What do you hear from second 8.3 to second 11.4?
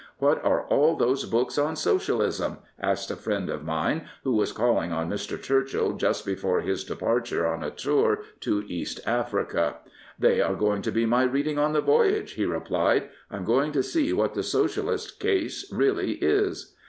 to East Africa." They are going to be my